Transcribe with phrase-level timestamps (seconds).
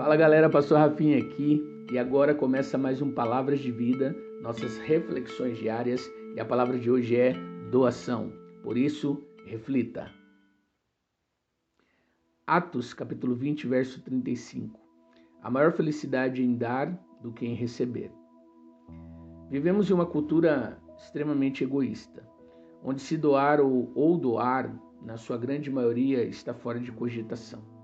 [0.00, 1.62] Fala galera, Pastor Rafinha aqui
[1.92, 6.90] e agora começa mais um Palavras de Vida, nossas reflexões diárias e a palavra de
[6.90, 7.34] hoje é
[7.70, 8.32] doação.
[8.62, 10.10] Por isso, reflita.
[12.46, 14.80] Atos capítulo 20, verso 35.
[15.42, 18.10] A maior felicidade em dar do que em receber.
[19.50, 22.26] Vivemos em uma cultura extremamente egoísta,
[22.82, 27.79] onde se doar ou, ou doar, na sua grande maioria, está fora de cogitação.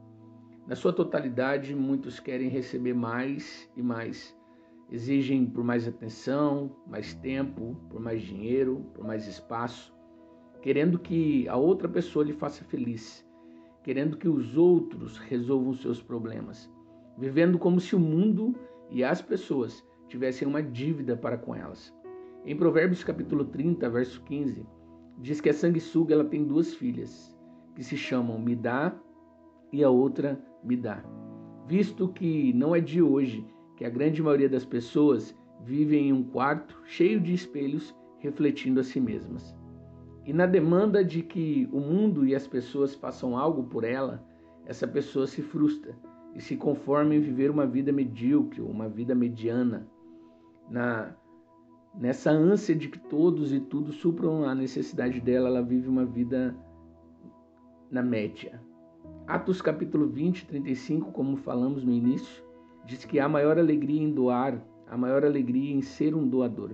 [0.67, 4.37] Na sua totalidade, muitos querem receber mais e mais.
[4.91, 9.95] Exigem por mais atenção, mais tempo, por mais dinheiro, por mais espaço,
[10.61, 13.25] querendo que a outra pessoa lhe faça feliz,
[13.85, 16.69] querendo que os outros resolvam seus problemas,
[17.17, 18.53] vivendo como se o mundo
[18.91, 21.95] e as pessoas tivessem uma dívida para com elas.
[22.45, 24.67] Em Provérbios capítulo 30, verso 15,
[25.19, 27.37] diz que a sanguessuga ela tem duas filhas,
[27.77, 29.01] que se chamam Midá
[29.73, 31.05] e a outra me dá.
[31.67, 36.23] Visto que não é de hoje que a grande maioria das pessoas vive em um
[36.23, 39.55] quarto cheio de espelhos refletindo a si mesmas.
[40.25, 44.25] E na demanda de que o mundo e as pessoas façam algo por ela,
[44.65, 45.97] essa pessoa se frustra
[46.35, 49.87] e se conforma em viver uma vida medíocre, uma vida mediana.
[50.69, 51.15] Na
[51.97, 56.55] nessa ânsia de que todos e tudo supram a necessidade dela, ela vive uma vida
[57.91, 58.61] na média,
[59.27, 62.45] Atos capítulo 20, 35, como falamos no início,
[62.85, 66.73] diz que há maior alegria em doar, há maior alegria em ser um doador.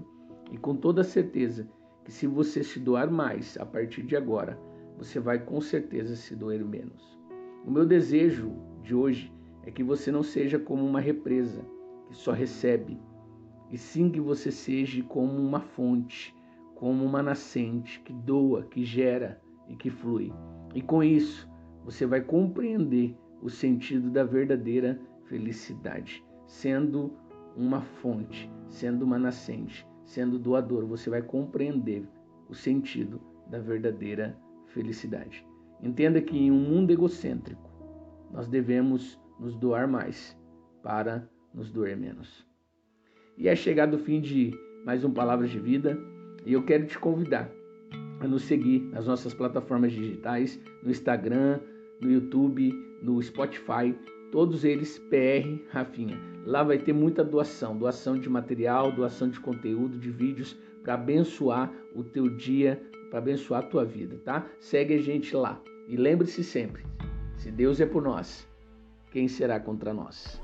[0.51, 1.67] E com toda certeza
[2.05, 4.59] que se você se doar mais a partir de agora,
[4.99, 7.19] você vai com certeza se doer menos.
[7.65, 9.33] O meu desejo de hoje
[9.65, 11.65] é que você não seja como uma represa
[12.09, 13.01] que só recebe,
[13.71, 16.35] e sim que você seja como uma fonte,
[16.75, 20.33] como uma nascente que doa, que gera e que flui.
[20.75, 21.48] E com isso,
[21.85, 27.13] você vai compreender o sentido da verdadeira felicidade, sendo
[27.57, 32.07] uma fonte, sendo uma nascente, sendo doador, você vai compreender
[32.48, 35.47] o sentido da verdadeira felicidade.
[35.81, 37.71] Entenda que em um mundo egocêntrico,
[38.31, 40.39] nós devemos nos doar mais
[40.83, 42.47] para nos doer menos.
[43.37, 44.53] E é chegado o fim de
[44.85, 45.98] mais um Palavras de Vida
[46.47, 47.51] e eu quero te convidar
[48.23, 51.59] a nos seguir nas nossas plataformas digitais, no Instagram,
[52.01, 52.73] no YouTube,
[53.03, 53.95] no Spotify,
[54.31, 56.19] todos eles PR Rafinha.
[56.47, 61.73] Lá vai ter muita doação, doação de material, doação de conteúdo, de vídeos para abençoar
[61.95, 64.47] o teu dia, para abençoar a tua vida, tá?
[64.61, 65.61] Segue a gente lá.
[65.89, 66.85] E lembre-se sempre,
[67.37, 68.47] se Deus é por nós,
[69.11, 70.41] quem será contra nós?